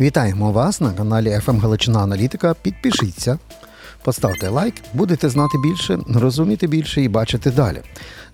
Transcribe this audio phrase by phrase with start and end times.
[0.00, 2.54] Вітаємо вас на каналі ФМ Галичина Аналітика.
[2.62, 3.38] Підпишіться,
[4.04, 7.80] поставте лайк, будете знати більше, розуміти більше і бачити далі.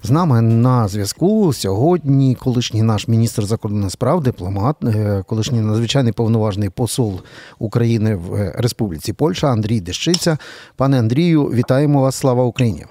[0.03, 6.71] З нами на зв'язку сьогодні колишній наш міністр закордонних справ, дипломат, е, колишній надзвичайний повноважний
[6.71, 7.21] посол
[7.59, 10.39] України в е, Республіці Польща Андрій Дещиця.
[10.77, 12.17] Пане Андрію, вітаємо вас!
[12.17, 12.85] Слава Україні!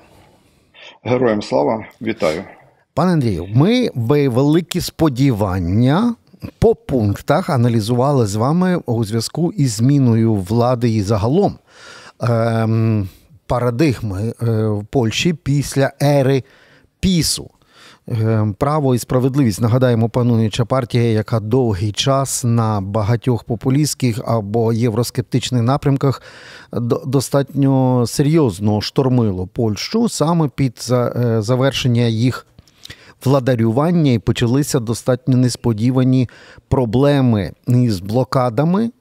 [1.03, 2.43] Героям слава, вітаю.
[2.93, 3.89] Пане Андрію, ми
[4.29, 6.15] великі сподівання
[6.59, 11.55] по пунктах аналізували з вами у зв'язку із зміною влади і загалом
[12.19, 13.09] ем,
[13.47, 16.43] парадигми е, в Польщі після ери
[16.99, 17.49] пісу.
[18.07, 25.63] Ем, Право і справедливість нагадаємо, пануюча партія, яка довгий час на багатьох популістських або євроскептичних
[25.63, 26.21] напрямках
[27.05, 32.45] достатньо серйозно штормило Польщу саме під е, завершення їх
[33.25, 36.29] владарювання і почалися достатньо несподівані
[36.67, 38.91] проблеми із блокадами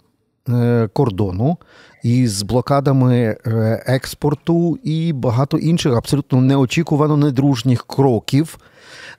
[0.49, 1.57] е, кордону,
[2.03, 8.59] із блокадами е, експорту і багато інших абсолютно неочікувано недружніх кроків.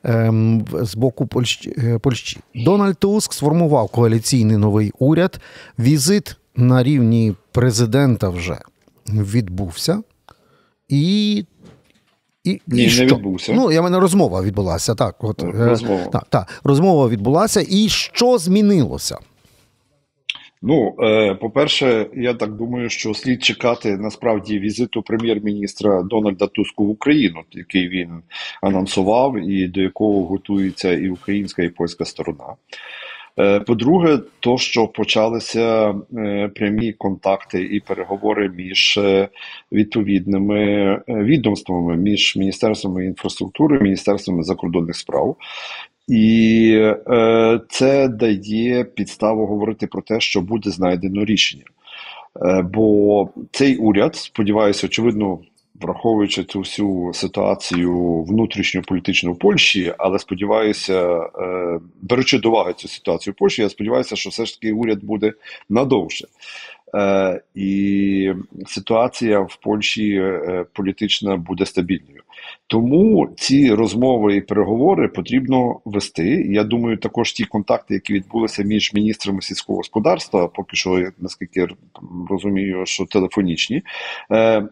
[0.03, 1.30] Ем, з боку.
[1.77, 2.39] Е, Польщі.
[2.55, 5.39] Дональд Туск сформував коаліційний новий уряд.
[5.80, 8.58] Візит на рівні президента вже
[9.08, 10.03] відбувся.
[10.89, 11.45] І
[12.52, 13.03] і, Ні, і що?
[13.03, 13.53] не відбувся.
[13.53, 14.95] Ну, я мене розмова відбулася.
[14.95, 16.05] Так, от е, розмова.
[16.05, 17.66] Так, так, розмова відбулася.
[17.69, 19.17] І що змінилося?
[20.61, 26.89] Ну, е, по-перше, я так думаю, що слід чекати насправді візиту прем'єр-міністра Дональда Туску в
[26.89, 28.09] Україну, який він
[28.61, 32.55] анонсував, і до якого готується і українська, і польська сторона.
[33.40, 39.30] Е, по-друге, то що почалися е, прямі контакти і переговори між е,
[39.72, 45.36] відповідними відомствами, між міністерствами інфраструктури, міністерствами закордонних справ.
[46.08, 46.94] І
[47.70, 51.64] це дає підставу говорити про те, що буде знайдено рішення.
[52.64, 55.40] Бо цей уряд, сподіваюся, очевидно,
[55.81, 63.33] враховуючи цю всю ситуацію внутрішньополітичну в Польщі, але сподіваюся, е, беручи до уваги цю ситуацію
[63.33, 65.33] в Польщі, я сподіваюся, що все ж таки уряд буде
[65.70, 66.27] надовше.
[66.95, 68.33] Е, і
[68.67, 72.22] ситуація в Польщі е, політична буде стабільною.
[72.67, 76.48] Тому ці розмови і переговори потрібно вести.
[76.49, 81.67] Я думаю, також ті контакти, які відбулися між міністрами сільського господарства, поки що, наскільки
[82.30, 83.83] розумію, що телефонічні,
[84.32, 84.67] е,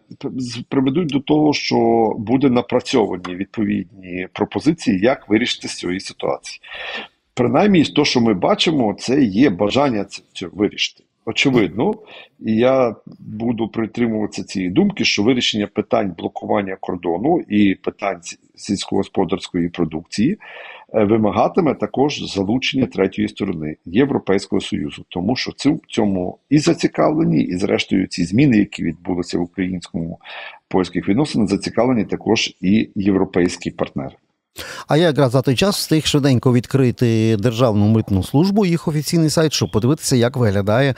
[0.68, 6.60] приведуть до того, що буде напрацьовані відповідні пропозиції, як вирішити з цієї ситуації.
[7.34, 11.94] Принаймні, то, що ми бачимо, це є бажання це вирішити очевидно,
[12.40, 18.20] і я буду притримуватися цієї думки, що вирішення питань блокування кордону і питань
[18.54, 20.38] сільськогосподарської продукції
[20.94, 27.56] е, вимагатиме також залучення третьої сторони Європейського союзу, тому що в цьому і зацікавлені, і
[27.56, 30.18] зрештою ці зміни, які відбулися в українському
[30.68, 34.14] польських відносинах, зацікавлені також і європейські партнери.
[34.88, 39.52] А я якраз за той час встиг швиденько відкрити державну митну службу, їх офіційний сайт,
[39.52, 40.94] щоб подивитися, як виглядає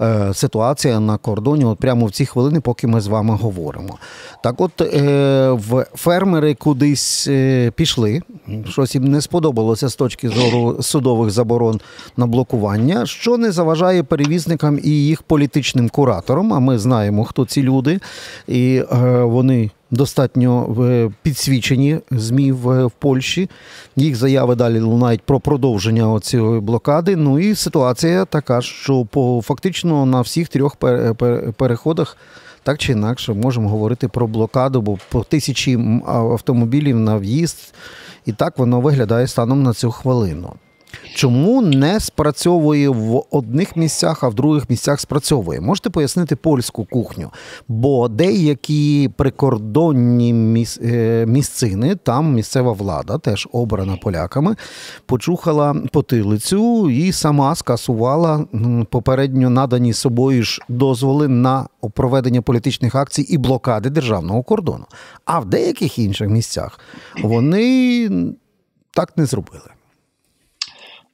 [0.00, 3.98] е, ситуація на кордоні, от прямо в ці хвилини, поки ми з вами говоримо.
[4.42, 8.22] Так, от е, в фермери кудись е, пішли,
[8.68, 11.80] щось їм не сподобалося з точки зору судових заборон
[12.16, 16.52] на блокування, що не заважає перевізникам і їх політичним кураторам.
[16.52, 18.00] А ми знаємо, хто ці люди,
[18.48, 23.50] і е, вони достатньо е, підсвічені змі в Польщі.
[23.96, 27.16] Їх заяви далі лунають про продовження цієї блокади.
[27.16, 30.76] Ну і ситуація така, що по фактично на всіх трьох
[31.56, 32.16] переходах.
[32.62, 37.74] Так чи інакше можемо говорити про блокаду, бо по тисячі автомобілів на в'їзд,
[38.26, 40.52] і так воно виглядає станом на цю хвилину.
[41.14, 45.60] Чому не спрацьовує в одних місцях, а в других місцях спрацьовує?
[45.60, 47.30] Можете пояснити польську кухню?
[47.68, 54.56] Бо деякі прикордонні е, місцини, там місцева влада, теж обрана поляками,
[55.06, 58.44] почухала потилицю і сама скасувала
[58.90, 64.84] попередньо надані собою ж дозволи на проведення політичних акцій і блокади державного кордону.
[65.24, 66.80] А в деяких інших місцях
[67.22, 68.10] вони
[68.90, 69.70] так не зробили.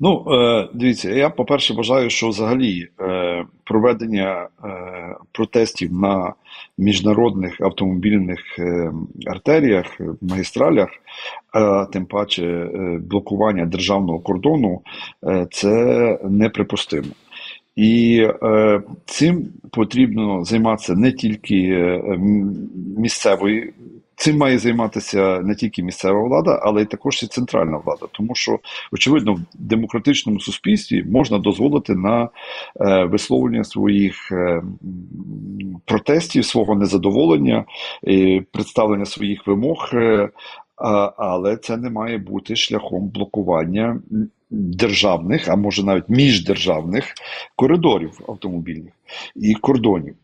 [0.02, 4.68] Ну, е, дивіться, я, по-перше, вважаю, що взагалі е, проведення е,
[5.32, 6.32] протестів на
[6.78, 8.40] міжнародних автомобільних
[9.26, 10.88] артеріях, магістралях,
[11.52, 12.70] а тим паче
[13.00, 14.80] блокування державного кордону,
[15.50, 17.08] це неприпустимо.
[17.76, 18.26] І
[19.04, 21.56] цим потрібно займатися не тільки
[22.98, 23.72] місцевої
[24.20, 28.58] цим має займатися не тільки місцева влада, але й також і центральна влада, тому що
[28.92, 32.28] очевидно в демократичному суспільстві можна дозволити на
[32.80, 34.62] е, висловлення своїх е,
[35.84, 37.64] протестів, свого незадоволення,
[38.08, 39.90] е, представлення своїх вимог.
[41.16, 44.00] Але це не має бути шляхом блокування
[44.50, 47.14] державних, а може навіть міждержавних
[47.56, 48.92] коридорів автомобільних
[49.36, 50.14] і кордонів.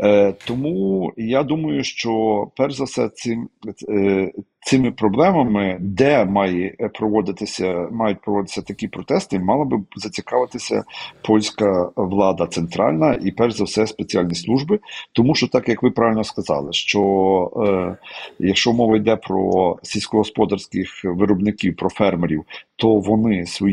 [0.00, 3.48] Е, Тому я думаю, що перш за все цим
[3.88, 4.32] е,
[4.64, 10.84] цими проблемами, де має проводитися, мають проводитися такі протести, мала би зацікавитися
[11.22, 14.78] польська влада центральна і перш за все спеціальні служби,
[15.12, 17.96] тому що так як ви правильно сказали, що е,
[18.38, 22.44] якщо мова йде про сільськогосподарських виробників, про фермерів,
[22.76, 23.71] то вони свої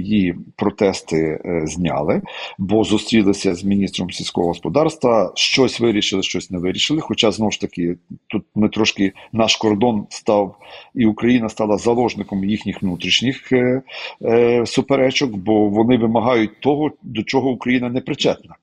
[0.55, 2.21] протести е, зняли,
[2.57, 7.01] бо зустрілися з міністром сільського господарства, щось вирішили, щось не вирішили.
[7.01, 7.97] Хоча знову ж таки,
[8.27, 10.55] тут ми трошки наш кордон став,
[10.95, 13.81] і Україна стала заложником їхніх внутрішніх е,
[14.21, 18.55] е, суперечок, бо вони вимагають того, до чого Україна не причетна,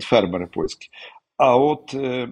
[0.00, 0.88] фермери польські.
[1.40, 2.28] А от е,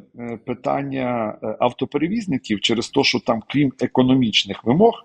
[0.46, 5.04] питання автоперевізників через те, що там, крім економічних вимог,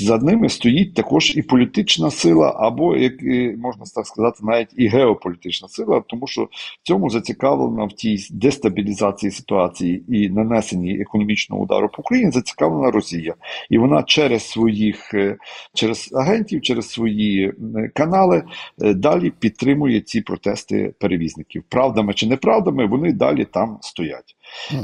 [0.00, 3.12] за ними стоїть також і політична сила, або як
[3.58, 6.48] можна так сказати, навіть і геополітична сила, тому що в
[6.82, 13.34] цьому зацікавлена в тій дестабілізації ситуації і нанесенні економічного удару по Україні, зацікавлена Росія,
[13.70, 15.36] і вона через своїх е,
[15.74, 17.52] через агентів, через свої
[17.94, 18.42] канали
[18.82, 21.62] е, далі підтримує ці протести перевізників.
[21.68, 24.36] Правдами чи неправдами, вони далі там стоять.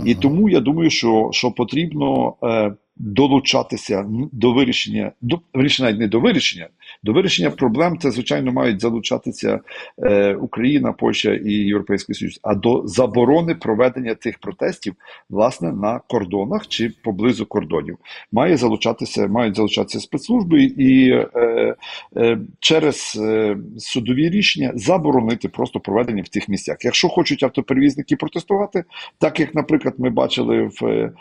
[0.05, 6.21] І тому я думаю, що що потрібно е, долучатися до вирішення, до вирішення не до
[6.21, 6.69] вирішення,
[7.03, 9.61] до вирішення проблем це, звичайно, мають залучатися
[10.03, 14.95] е, Україна, Польща і Європейський Союз, а до заборони проведення цих протестів
[15.31, 17.99] власне на кордонах чи поблизу кордонів.
[18.33, 21.77] Має залучатися, мають залучатися спецслужби і е,
[22.17, 26.77] е, через е, судові рішення заборонити просто проведення в цих місцях.
[26.81, 28.85] Якщо хочуть автоперевізники протестувати,
[29.19, 31.13] так як, наприклад, ми бачили в, е,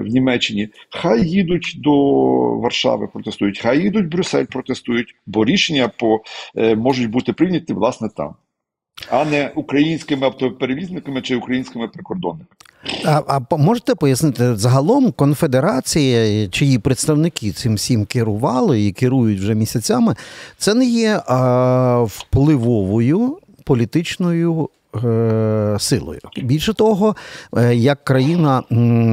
[0.00, 1.94] в Німеччині, хай їдуть до
[2.58, 6.20] Варшави, протестують, хай їдуть в Брюссель, протестують працюють, бо рішення по
[6.56, 8.34] е, можуть бути прийняті власне там,
[9.10, 12.48] а не українськими автоперевізниками чи українськими прикордонниками.
[13.04, 20.14] А а можете пояснити загалом конфедерація, чиї представники цим всім керували і керують вже місяцями,
[20.58, 24.68] це не є а, впливовою політичною
[25.78, 26.20] силою.
[26.42, 27.16] Більше того,
[27.56, 28.62] е, як країна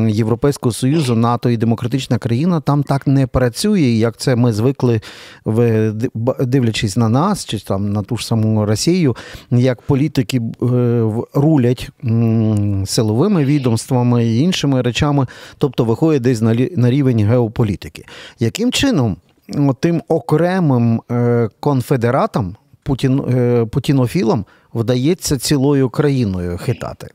[0.09, 5.01] Європейського Союзу, НАТО і демократична країна там так не працює, як це ми звикли
[6.39, 9.15] дивлячись на нас, чи там на ту ж саму Росію,
[9.51, 11.03] як політики е,
[11.33, 11.89] рулять
[12.85, 15.27] силовими відомствами і іншими речами,
[15.57, 16.41] тобто виходять десь
[16.75, 18.05] на рівень геополітики.
[18.39, 19.17] Яким чином
[19.79, 21.01] тим окремим
[21.59, 23.21] конфедератам, путін,
[23.71, 24.45] путінофілам
[24.75, 27.07] вдається цілою країною хитати?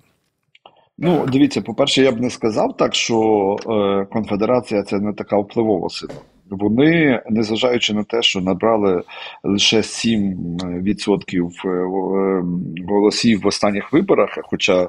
[0.98, 5.90] Ну, дивіться, по-перше, я б не сказав так, що е, конфедерація це не така впливова
[5.90, 6.14] сила.
[6.50, 9.02] Вони, незважаючи на те, що набрали
[9.42, 12.44] лише 7% е, е,
[12.88, 14.88] голосів в останніх виборах, хоча е,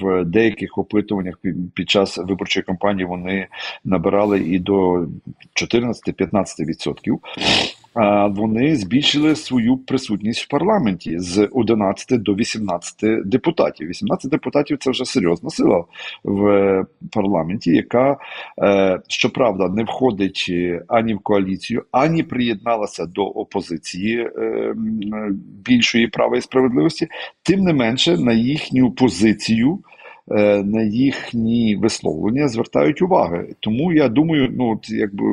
[0.00, 1.34] в деяких опитуваннях
[1.74, 3.46] під час виборчої кампанії вони
[3.84, 5.06] набирали і до
[5.62, 7.18] 14-15%,
[8.30, 12.94] вони збільшили свою присутність в парламенті з 11 до 18
[13.24, 13.88] депутатів.
[13.88, 15.84] 18 депутатів це вже серйозна сила
[16.24, 18.16] в парламенті, яка
[19.08, 20.52] щоправда не входить
[20.88, 24.30] ані в коаліцію, ані приєдналася до опозиції
[25.64, 27.08] більшої права і справедливості.
[27.42, 29.78] Тим не менше на їхню позицію.
[30.64, 35.24] На їхні висловлення звертають уваги, тому я думаю, ну якби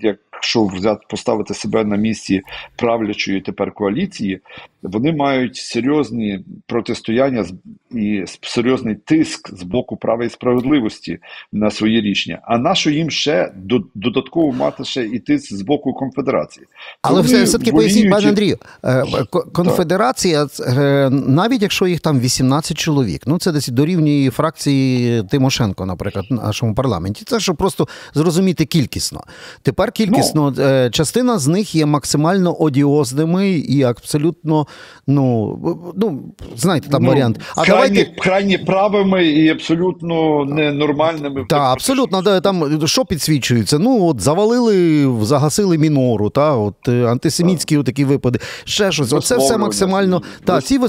[0.00, 2.42] як якщо взяти поставити себе на місці
[2.76, 4.40] правлячої тепер коаліції,
[4.82, 7.44] вони мають серйозні протистояння
[7.90, 11.18] і серйозний тиск з боку права і справедливості
[11.52, 12.38] на свої рішення.
[12.42, 13.52] А нащо їм ще
[13.94, 16.66] додатково мати ще і тиск з боку конфедерації?
[17.02, 19.04] Але все все таки поясніть, пане Андрію, е,
[19.52, 26.26] конфедерація, е, навіть якщо їх там 18 чоловік, ну це десь дорівнює фракції Тимошенко, наприклад,
[26.30, 27.24] в нашому парламенті.
[27.24, 29.20] Це щоб просто зрозуміти кількісно.
[29.62, 34.66] Тепер кількісно дійсно е, частина з них є максимально одіозними і абсолютно,
[35.06, 35.58] ну
[35.96, 36.22] ну
[36.56, 37.40] знаєте, там Ну, варіант.
[37.56, 41.46] А крайні, давайте крайні правими і абсолютно ненормальними.
[41.48, 43.78] Так, абсолютно, да, там що підсвічується?
[43.78, 49.12] Ну, от завалили, загасили мінору, та, от е, антисемітські такі випади, ще щось.
[49.12, 50.22] Оце все максимально.
[50.44, 50.80] Та, ці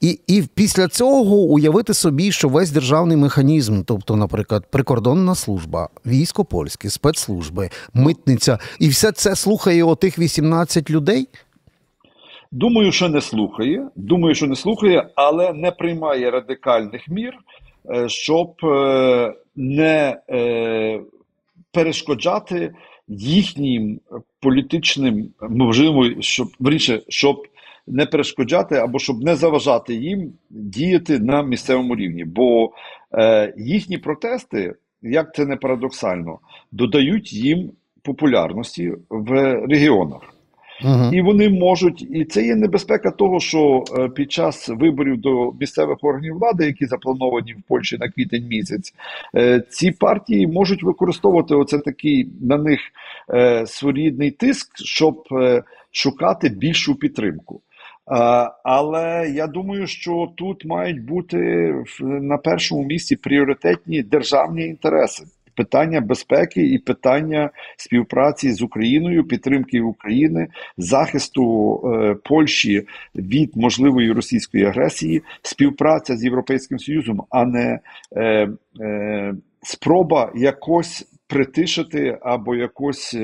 [0.00, 6.44] і, і після цього уявити собі, що весь державний механізм, тобто, наприклад, прикордонна служба, військо
[6.44, 11.28] польське, спецслужби, митниця, і все це слухає отих 18 людей.
[12.52, 13.88] Думаю, що не слухає.
[13.96, 17.34] Думаю, що не слухає, але не приймає радикальних мір,
[17.90, 21.00] е, щоб е, не е,
[21.72, 22.74] перешкоджати
[23.08, 24.00] їхнім
[24.40, 27.46] політичним, можливо, щоб вріше, щоб
[27.86, 32.24] не перешкоджати або щоб не заважати їм діяти на місцевому рівні.
[32.24, 32.70] Бо
[33.56, 36.38] їхні протести, як це не парадоксально,
[36.72, 37.70] додають їм
[38.06, 39.32] популярності в
[39.68, 40.20] регіонах.
[40.84, 41.10] Угу.
[41.12, 45.98] І вони можуть, і це є небезпека того, що е, під час виборів до місцевих
[46.02, 48.94] органів влади, які заплановані в Польщі на квітень місяць,
[49.36, 52.80] е, ці партії можуть використовувати оце такий на них
[53.34, 55.22] е, своєрідний тиск, щоб
[55.92, 57.60] шукати більшу підтримку.
[58.64, 65.24] Але я думаю, що тут мають бути на першому місці пріоритетні державні інтереси.
[65.56, 70.48] Питання безпеки і питання співпраці з Україною, підтримки України,
[70.78, 77.80] захисту е, Польщі від можливої російської агресії, співпраця з Європейським Союзом, а не
[78.16, 78.48] е,
[78.80, 83.16] е, спроба якось притишити або якось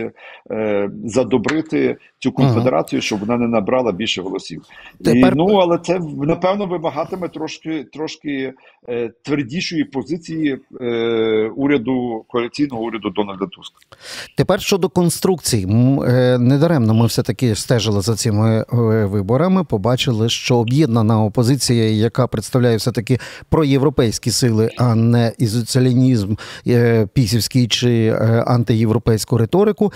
[0.50, 4.62] е, задобрити цю конфедерацію, щоб вона не набрала більше голосів.
[5.04, 8.52] Тепер- І, ну але це напевно вимагатиме трошки трошки
[8.88, 13.76] е, твердішої позиції е, уряду коаліційного уряду Дональда Туска.
[14.36, 15.66] Тепер щодо конструкцій,
[16.08, 19.64] е, недаремно ми все таки стежили за цими е, виборами.
[19.64, 23.18] Побачили, що об'єднана опозиція, яка представляє все таки
[23.48, 26.34] проєвропейські сили, а не ізоціалінізм
[26.66, 29.92] е, пісівський чи е, антиєвропейську риторику.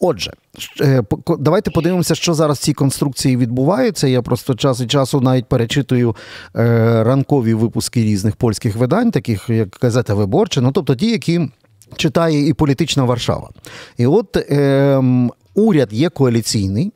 [0.00, 0.32] Отже,
[0.80, 1.02] е,
[1.38, 4.06] давайте подивимося, що зараз в цій конструкції відбувається.
[4.06, 6.16] Я просто час від часу навіть перечитую
[6.56, 11.50] е, ранкові випуски різних польських видань, таких як газета Виборча, ну тобто ті, які
[11.96, 13.50] читає і політична Варшава.
[13.96, 16.92] І от ем, уряд є коаліційний,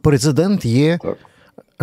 [0.00, 1.16] президент є Так.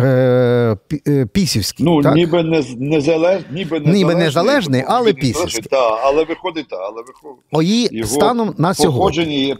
[0.04, 0.76] Е,
[1.08, 1.86] е, пісівський.
[1.86, 2.14] Ну так?
[2.14, 5.44] ніби не ніби, ніби незалежний, незалежний, але ніби пісівський.
[5.44, 7.44] незалежний, та, але виходить, та, але виходить.
[7.52, 9.46] Ої Його станом на сьогодні.
[9.46, 9.56] є.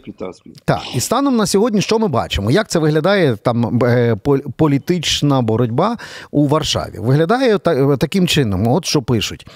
[0.65, 2.51] Так, і станом на сьогодні, що ми бачимо?
[2.51, 4.15] Як це виглядає там е,
[4.57, 5.97] політична боротьба
[6.31, 6.99] у Варшаві?
[6.99, 9.47] Виглядає та- таким чином: от що пишуть.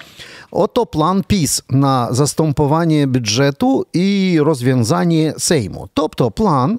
[0.50, 5.88] Ото план ПІС на застомпування бюджету і розв'язання Сейму.
[5.94, 6.78] Тобто план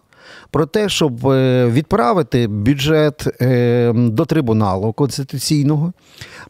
[0.52, 5.94] про те, щоб е, відправити бюджет е, до трибуналу конституційного.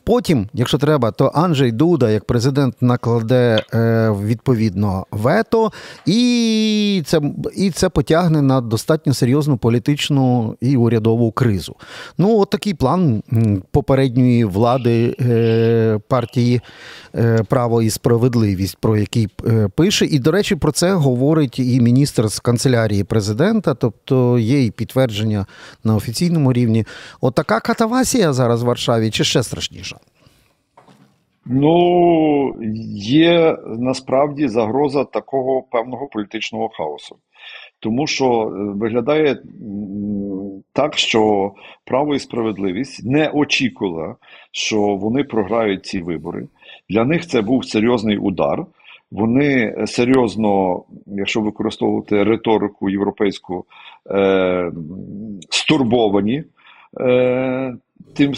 [0.04, 5.72] Потім, якщо треба, то Анджей Дуда, як президент, накладе е, відповідно вето,
[6.06, 7.22] і це,
[7.56, 11.75] і це потягне на достатньо серйозну політичну і урядову кризу.
[12.18, 13.24] Ну, от такий план
[13.72, 16.62] попередньої влади е, партії
[17.16, 20.06] е, Право і справедливість, про який е, пише.
[20.06, 25.46] І, до речі, про це говорить і міністр з канцелярії президента, тобто є і підтвердження
[25.84, 26.86] на офіційному рівні.
[27.22, 29.44] От катавасія зараз в Варшаві, чи ще
[29.88, 29.98] страшніша?
[31.46, 32.56] Ну,
[33.01, 37.15] є насправді загроза такого певного політичного хаосу.
[37.79, 39.38] Тому що е, виглядає
[40.74, 41.51] так, що
[41.86, 44.15] право і справедливість не очікувала,
[44.51, 46.48] що вони програють ці вибори.
[46.89, 48.65] Для них це був серйозний удар.
[49.12, 53.65] Вони серйозно, якщо використовувати риторику європейську,
[54.12, 54.72] е,
[55.50, 56.44] стурбовані
[57.00, 57.77] е,
[58.16, 58.36] тим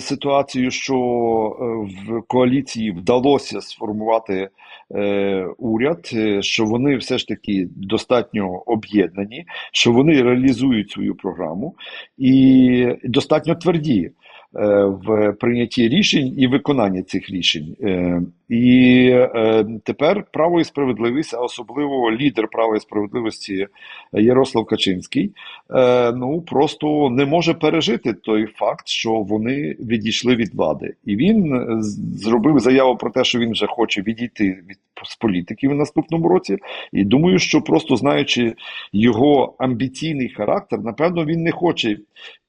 [0.00, 1.64] ситуацією, що е,
[2.08, 4.48] в коаліції вдалося сформувати
[4.94, 11.74] е, уряд, е, що вони все ж таки достатньо об'єднані, що вони реалізують свою програму
[12.18, 14.10] і достатньо тверді
[14.52, 17.76] в прийнятті рішень і виконанні цих рішень.
[17.82, 23.66] Е, І е, тепер право і справедливість, а особливо лідер права і справедливості
[24.12, 25.32] Ярослав Качинський,
[25.70, 31.54] е, ну просто не може пережити той факт, що вони відійшли від влади, і він
[31.54, 31.82] е,
[32.16, 36.58] зробив заяву про те, що він вже хоче відійти від з політики в наступному році.
[36.92, 38.54] І думаю, що просто знаючи
[38.92, 41.98] його амбіційний характер, напевно, він не хоче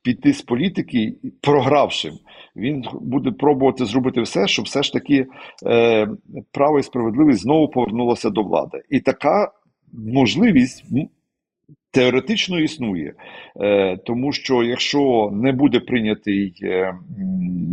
[0.01, 2.13] піти з політики програвшим.
[2.55, 5.27] Він буде пробувати зробити все, щоб все ж таки
[5.65, 6.07] е,
[6.51, 8.81] право і справедливість знову повернулося до влади.
[8.89, 9.51] І така
[9.93, 10.85] можливість
[11.91, 13.13] теоретично існує,
[13.61, 16.95] е, тому що якщо не буде прийнятий е,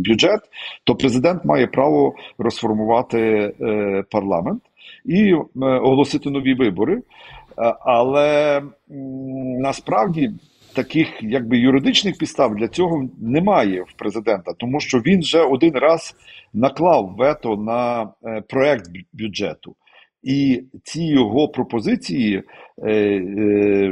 [0.07, 0.39] бюджет,
[0.83, 3.19] то президент має право розформувати
[3.61, 4.61] е, парламент
[5.05, 7.01] і оголосити нові вибори.
[7.85, 8.61] Але
[9.59, 10.31] насправді
[10.77, 16.15] таких якби юридичних підстав для цього немає в президента, тому що він вже один раз
[16.53, 19.75] наклав вето на е, проект бюджету.
[20.23, 22.43] І ці його пропозиції,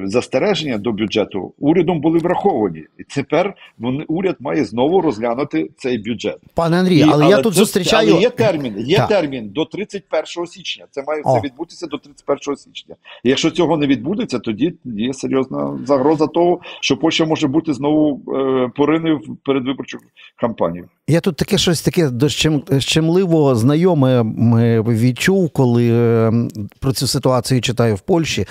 [0.05, 2.83] застереження до бюджету урядом були враховані.
[2.97, 6.37] І тепер вони, уряд має знову розглянути цей бюджет.
[6.53, 8.09] Пане Андрій, І- але, я тут це- зустрічаю.
[8.11, 9.07] Але є термін, є Так.
[9.07, 10.85] термін до 31 січня.
[10.91, 12.95] Це має це відбутися до 31 січня.
[13.23, 18.21] І якщо цього не відбудеться, тоді є серйозна загроза того, що Польща може бути знову
[18.33, 19.97] е, порине в передвиборчу
[20.39, 20.85] кампанію.
[21.07, 24.21] Я тут таке щось таке дощем- щемливо знайоме
[24.87, 26.31] відчув, коли е,
[26.79, 28.45] про цю ситуацію читаю в Польщі.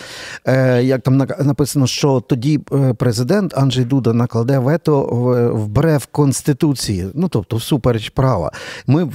[0.47, 6.07] Е, Як там на- написано, що тоді е, президент Анджей Дуда накладе вето в- брев
[6.07, 8.52] Конституції, ну тобто всупереч права.
[8.87, 9.09] Ми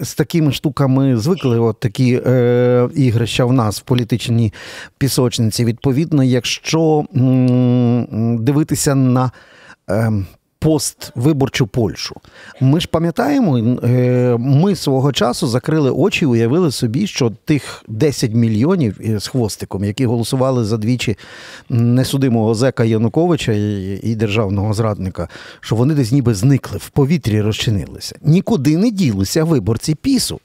[0.00, 4.52] з такими штуками звикли, от такі е, ігрища в нас в політичній
[4.98, 5.64] пісочниці.
[5.64, 9.30] Відповідно, якщо м, дивитися на.
[9.90, 10.12] Е,
[10.64, 12.16] Поствиборчу Польщу.
[12.60, 19.00] Ми ж пам'ятаємо, е, ми свого часу закрили очі, уявили собі, що тих 10 мільйонів
[19.04, 21.16] е, з хвостиком, які голосували за двічі
[21.68, 23.52] несудимого зека Януковича
[24.02, 25.28] і державного зрадника,
[25.60, 28.16] що вони десь ніби зникли, в повітрі розчинилися.
[28.22, 30.40] Нікуди не ділися виборці пісу.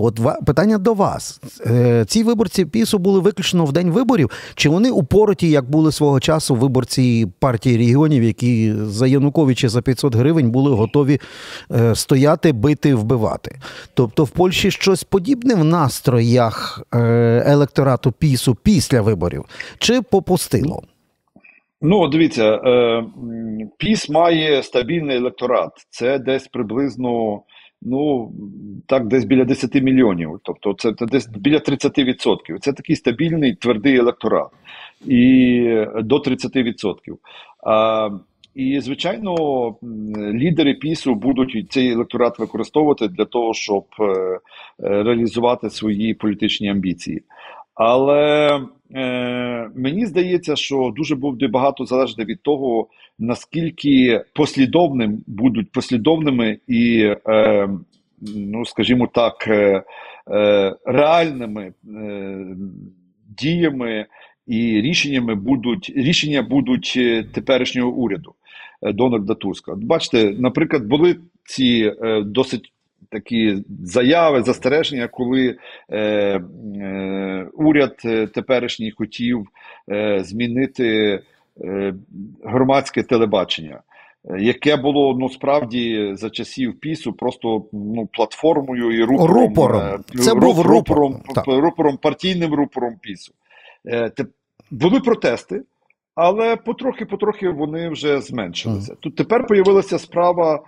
[0.00, 1.40] От питання до вас.
[1.66, 6.20] Е, Ці виборці пісу були виключно в день виборів, чи вони упороті, як були свого
[6.20, 11.20] часу виборці партії регіонів, які за Януковича за 500 гривень були готові
[11.72, 13.58] е, стояти, бити, вбивати?
[13.94, 16.98] Тобто в Польщі щось подібне в настроях е,
[17.46, 19.44] електорату пісу після виборів,
[19.78, 20.82] чи попустило?
[21.82, 22.60] Ну, дивіться,
[23.78, 25.70] ПІС має стабільний електорат.
[25.90, 27.42] Це десь приблизно,
[27.82, 28.32] ну
[28.86, 30.40] так, десь біля 10 мільйонів.
[30.42, 32.58] Тобто, це, десь біля 30%.
[32.60, 34.48] Це такий стабільний твердий електорат.
[35.06, 35.60] І
[36.02, 36.94] до 30%.
[37.66, 38.10] А,
[38.54, 39.34] і, звичайно,
[40.16, 44.38] лідери ПІСу будуть цей електорат використовувати для того, щоб е,
[44.78, 47.22] реалізувати свої політичні амбіції.
[47.78, 48.60] Але
[48.94, 57.14] е, мені здається, що дуже буде багато залежати від того, наскільки послідовним будуть послідовними і,
[57.28, 57.68] е,
[58.36, 59.82] ну скажімо так, е,
[60.30, 62.46] е, реальними е,
[63.38, 64.06] діями
[64.46, 68.34] і рішеннями будуть рішення будуть е, теперішнього уряду
[68.82, 69.74] е, Дональда Туска.
[69.74, 72.72] Бачите, наприклад, були ці е, досить
[73.10, 75.56] такі заяви, застереження, коли
[75.90, 79.46] е, е, уряд е, теперішній хотів
[79.90, 81.20] е, змінити
[81.64, 81.94] е,
[82.44, 83.80] громадське телебачення.
[84.38, 89.80] Яке було ну справді за часів пісу просто ну платформою і рупором, Рупором.
[89.80, 93.32] е, Це ру- був рупор, рупором, рупором, партійним рупором пісу.
[93.86, 94.26] Е, те-
[94.70, 95.62] були протести,
[96.14, 98.94] але потрохи-потрохи вони вже зменшилися.
[99.00, 100.62] Тут тепер появилася справа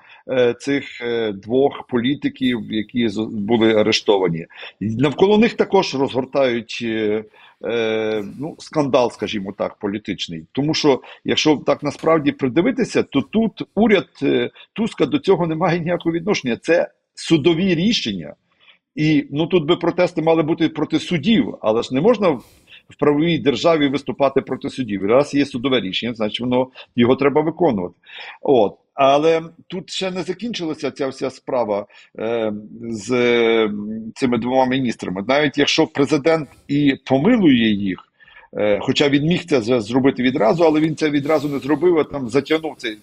[0.58, 4.46] цих е, двох політиків, які були арештовані.
[4.80, 7.24] Навколо них також розгортають е,
[7.64, 10.44] е, ну, скандал, скажімо так, політичний.
[10.52, 15.80] Тому що, якщо так насправді придивитися, то тут уряд е, Туска до цього не має
[15.80, 16.56] ніякого відношення.
[16.56, 18.34] Це судові рішення.
[18.94, 22.28] І ну тут би протести мали бути проти судів, але ж не можна
[22.88, 25.06] в правовій державі виступати проти судів.
[25.06, 27.94] Раз є судове рішення, значить воно його треба виконувати.
[28.42, 28.76] От.
[29.02, 31.86] Але тут ще не закінчилася ця вся справа
[32.18, 33.08] е, з
[34.14, 35.24] цими двома міністрами.
[35.28, 37.98] Навіть якщо президент і помилує їх,
[38.80, 42.74] хоча він міг це зробити відразу, але він це відразу не зробив, а там затягнув
[42.78, 42.98] цей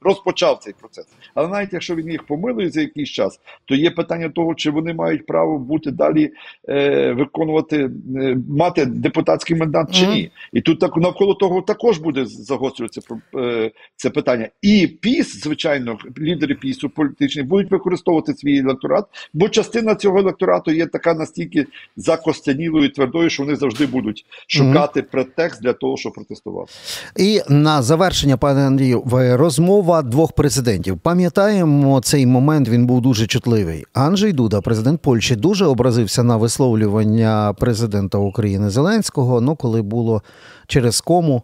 [0.00, 1.06] розпочав цей процес.
[1.34, 4.94] Але навіть якщо він їх помилує за якийсь час, то є питання того, чи вони
[4.94, 6.30] мають право бути далі
[6.68, 10.30] е, виконувати, е, мати депутатський мандат чи ні.
[10.52, 13.00] І тут так навколо того також буде загострюватися
[13.36, 14.48] е, це питання.
[14.62, 20.86] І піс, звичайно, лідери пісу політичні будуть використовувати свій електорат, бо частина цього електорату є
[20.86, 26.72] така настільки закостянілою і твердою, що вони завжди будуть шукати претекст для того, щоб протестувати.
[27.16, 30.98] І на завершення, пане Андрію, в- розмова двох президентів.
[30.98, 33.84] Пам'ятаємо цей момент, він був дуже чутливий.
[33.94, 39.40] Анджей Дуда, президент Польщі, дуже образився на висловлювання президента України Зеленського.
[39.40, 40.22] Ну, коли було
[40.66, 41.42] через кому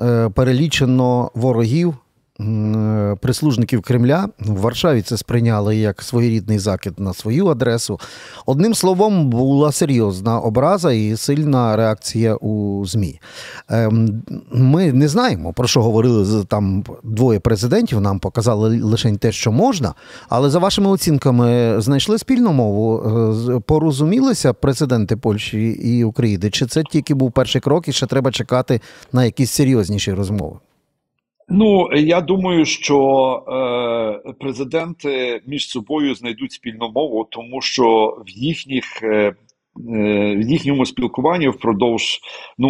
[0.00, 1.94] е, перелічено ворогів е,
[3.20, 8.00] прислужників Кремля в Варшаві це сприйняли як своєрідний закид на свою адресу.
[8.46, 13.20] Одним словом, була серйозна образа і сильна реакція у ЗМІ.
[13.68, 14.22] Ем,
[14.52, 18.00] Ми не знаємо, про що говорили там двоє президентів.
[18.00, 19.94] Нам показали лише те, що можна.
[20.28, 26.50] Але за вашими оцінками знайшли спільну мову, Е, порозумілися президенти Польщі і України?
[26.50, 28.80] Чи це тільки був перший крок, і ще треба чекати
[29.12, 30.56] на якісь серйозніші розмови?
[31.48, 39.02] Ну, я думаю, що е, президенти між собою знайдуть спільну мову, тому що в їхніх.
[39.02, 39.34] Е,
[39.86, 42.20] в їхньому спілкуванні впродовж,
[42.58, 42.68] ну,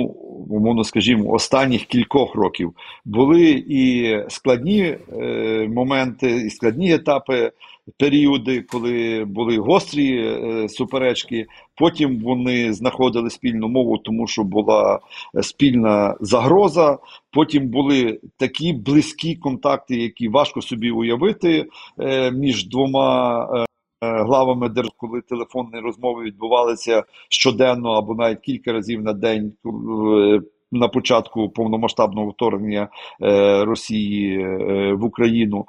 [0.48, 2.72] умовно скажімо, останніх кількох років
[3.04, 7.52] були і складні е, моменти, і складні етапи,
[7.96, 11.46] періоди, коли були гострі е, суперечки.
[11.74, 15.00] Потім вони знаходили спільну мову, тому що була
[15.34, 16.98] е, спільна загроза.
[17.30, 21.66] Потім були такі близькі контакти, які важко собі уявити
[22.00, 23.66] е, між двома е, е,
[24.00, 29.52] главами держ, коли телефонні розмови відбувалися щоденно або навіть кілька разів на день.
[29.66, 30.40] е,
[30.72, 32.88] На початку повномасштабного вторгнення
[33.22, 35.66] е, Росії е, в Україну.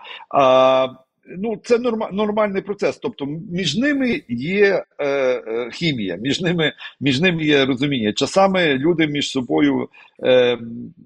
[1.25, 2.97] Ну це норма, нормальний процес.
[2.97, 8.13] Тобто між ними є е, е, хімія, між ними, між ними є розуміння.
[8.13, 9.89] Часами люди між собою
[10.23, 10.57] е,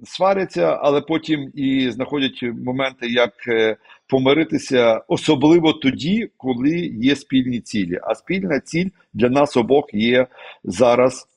[0.05, 7.99] сваряться, але потім і знаходять моменти, як е, помиритися, особливо тоді, коли є спільні цілі.
[8.03, 10.27] А спільна ціль для нас обох є
[10.63, 11.27] зараз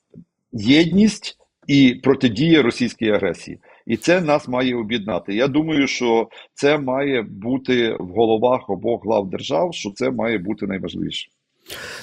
[0.53, 3.59] єдність і протидія російській агресії.
[3.87, 5.35] І це нас має об'єднати.
[5.35, 10.67] Я думаю, що це має бути в головах обох глав держав, що це має бути
[10.67, 11.29] найважливіше.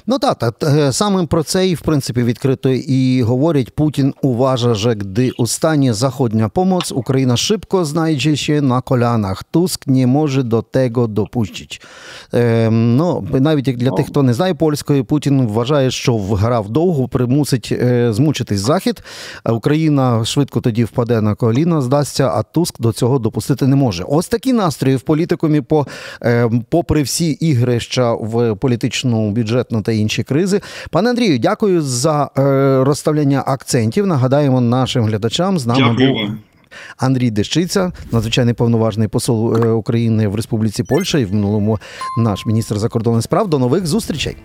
[0.07, 3.75] No tak, tak, e, samym про це і в принципі відкрито і говорять.
[3.75, 4.13] Путін
[4.73, 9.43] że gdy ustanie zachodnia pomoc, Ukraina szybko znajdzie się na kolanach.
[9.43, 11.81] Tusk nie może do tego dopuścić.
[12.33, 17.07] Е, ну, навіть як для тих, хто не знає польської, Путін вважає, що вграв довго,
[17.07, 19.03] примусить е, змучитись захід.
[19.49, 24.03] Україна швидко тоді впаде на коліна, здасться, а Туск до цього допустити не може.
[24.07, 25.87] Ось такі настрої в політикумі, по,
[26.23, 30.61] е, попри всі ігрища в політичну, бюджетну та інші кризи.
[30.89, 34.07] Пане Андрію, дякую за е, розставляння акцентів.
[34.07, 35.59] Нагадаємо нашим глядачам.
[35.59, 36.29] З нами Дякую був.
[36.97, 41.79] Андрій Дещиця, надзвичайний повноважний посол е, України в Республіці Польща і в минулому
[42.17, 43.47] наш міністр закордонних справ.
[43.47, 44.35] До нових зустрічей.